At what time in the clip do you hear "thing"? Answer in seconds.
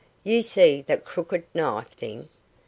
1.91-2.29